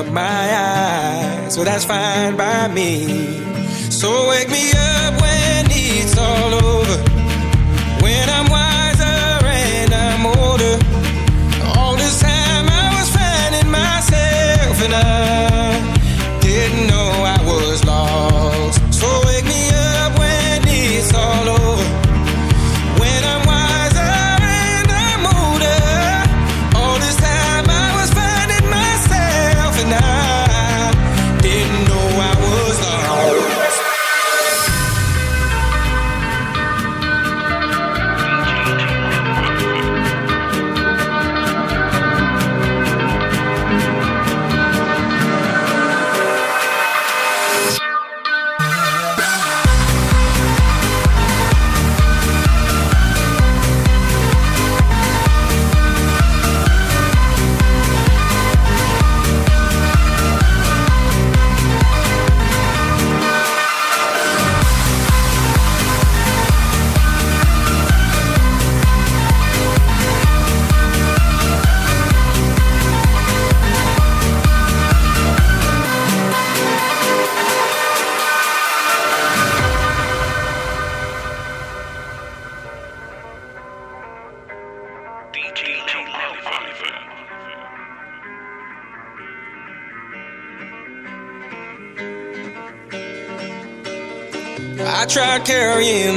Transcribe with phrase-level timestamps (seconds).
[0.00, 1.56] up my eyes.
[1.56, 3.06] Well, that's fine by me.
[3.90, 4.79] So wake me up.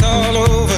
[0.00, 0.77] it's all over.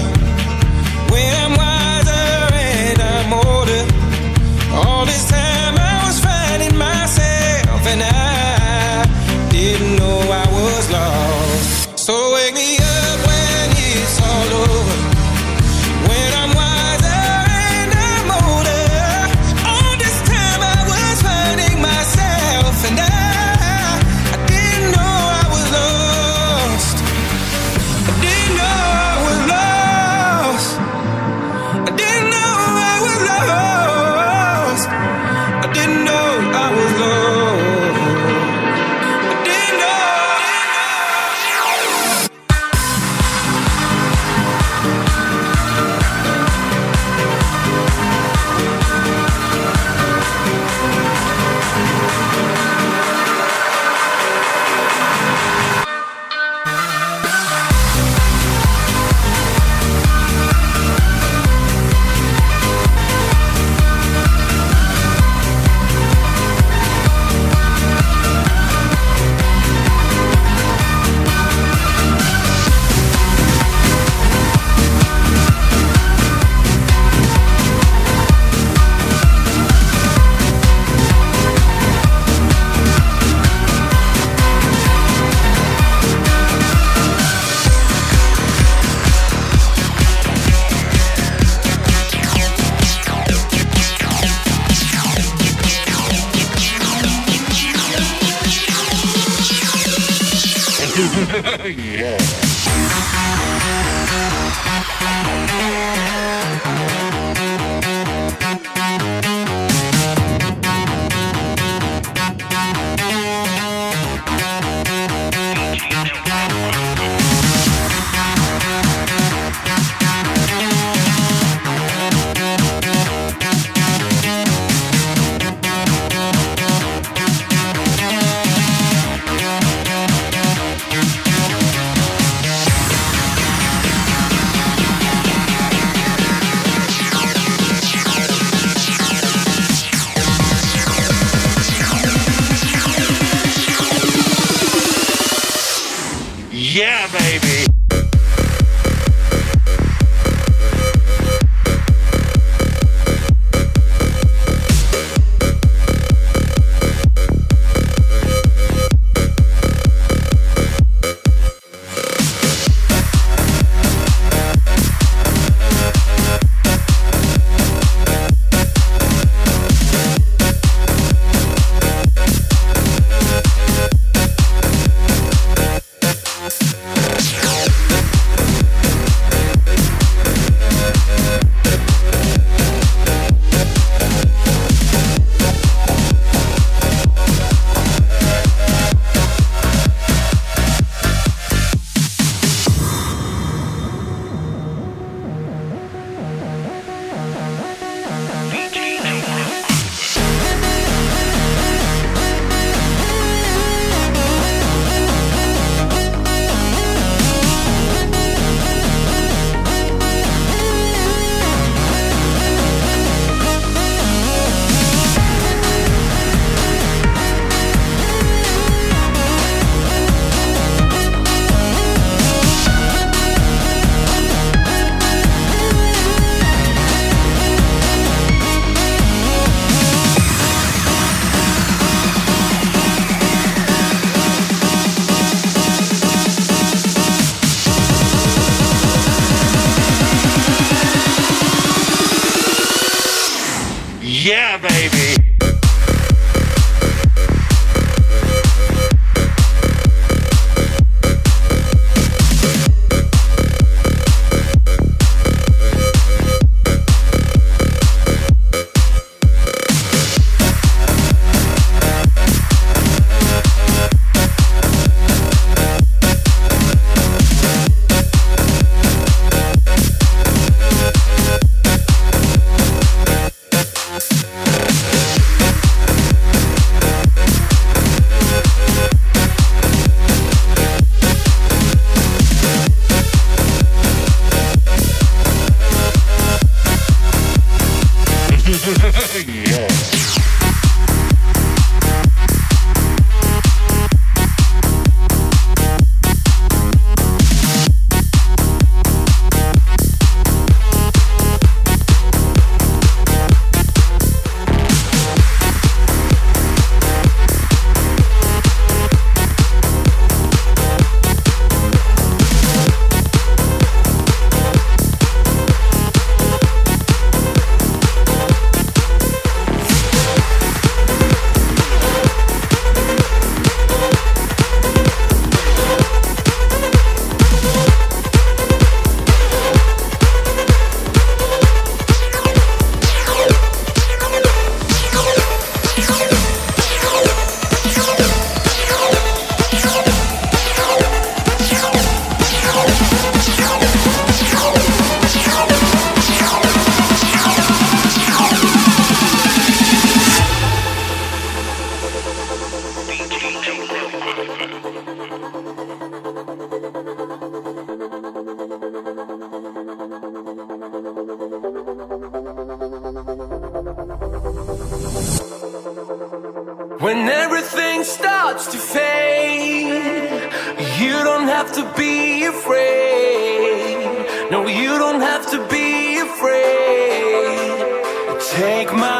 [378.40, 378.99] Take my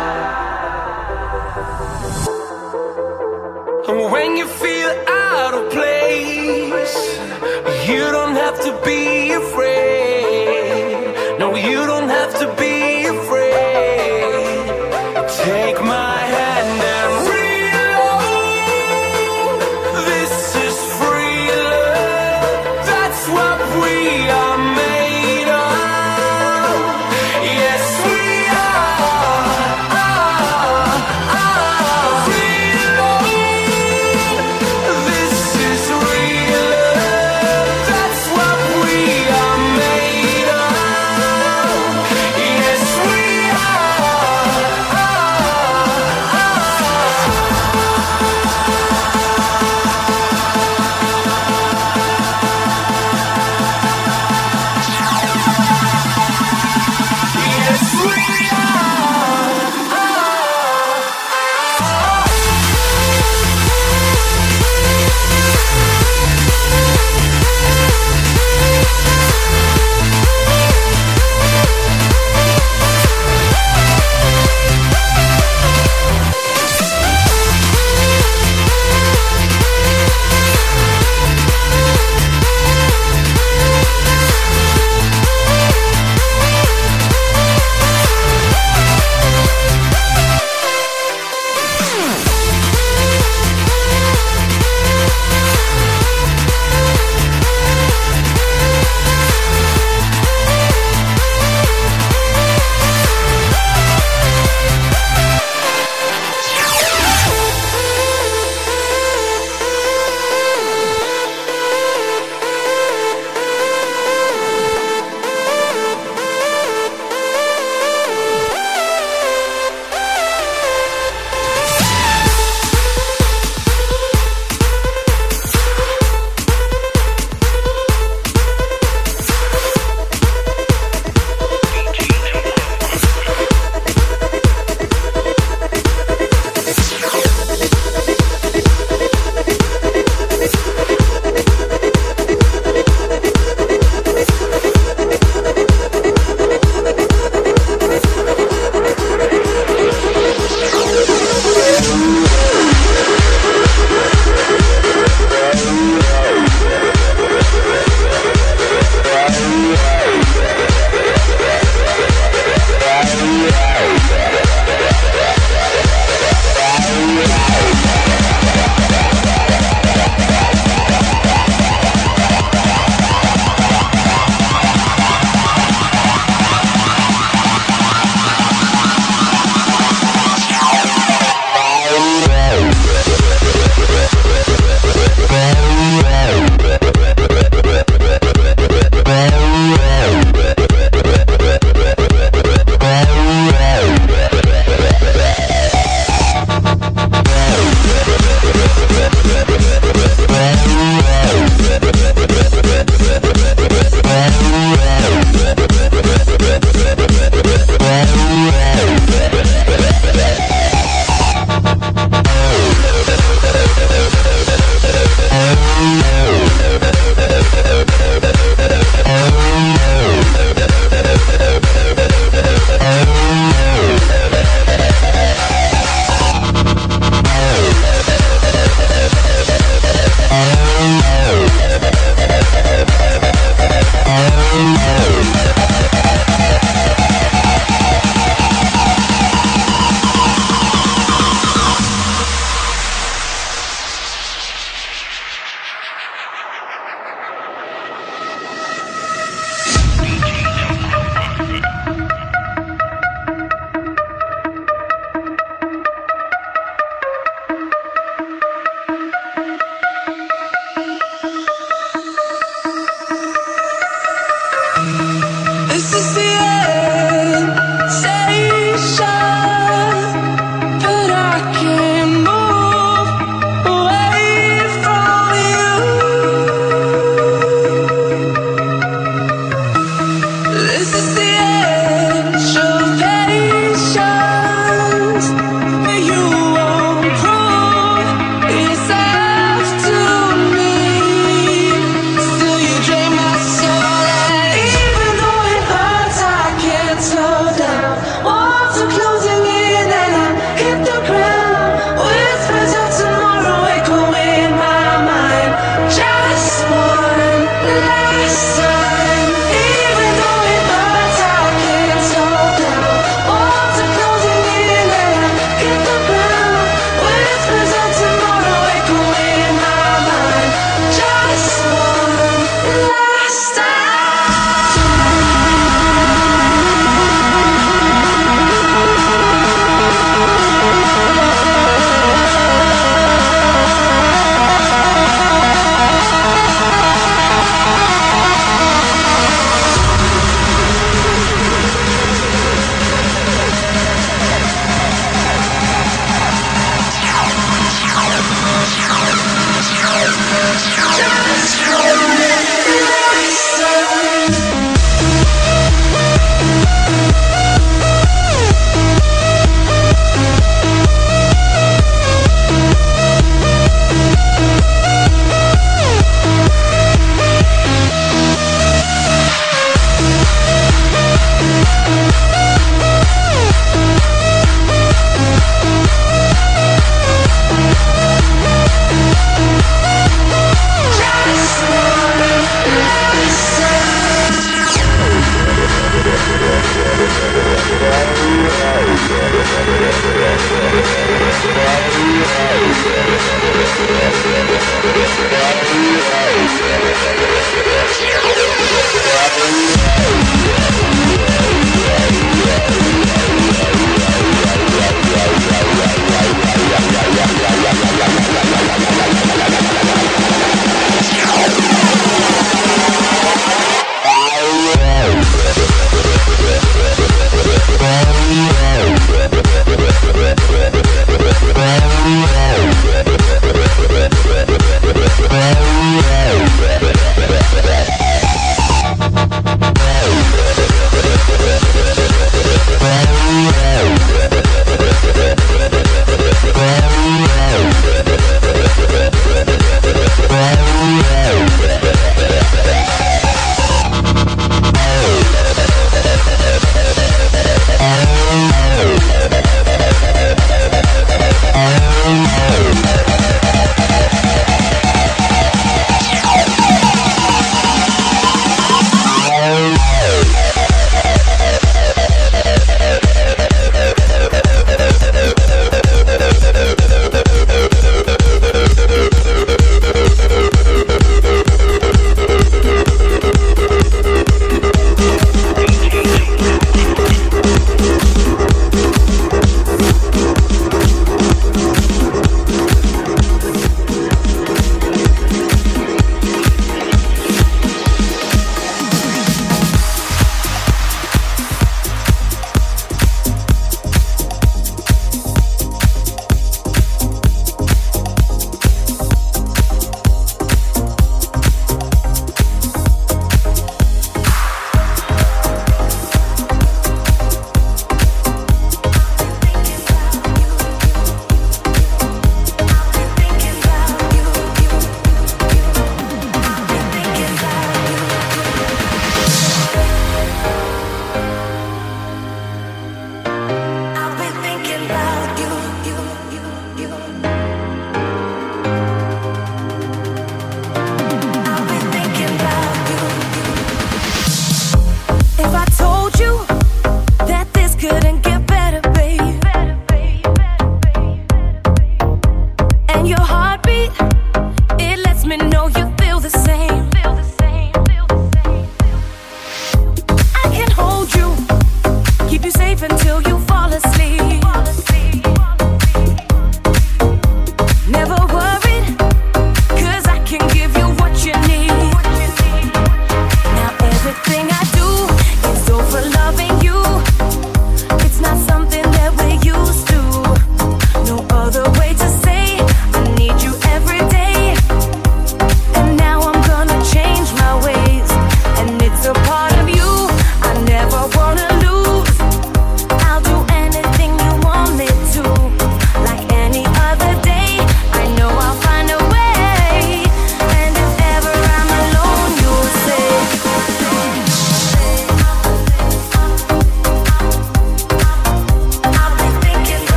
[3.88, 6.96] And when you feel out of place,
[7.88, 10.78] you don't have to be afraid.
[11.38, 12.67] No, you don't have to be.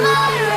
[0.00, 0.47] Forget